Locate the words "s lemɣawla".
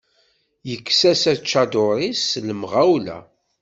2.29-3.17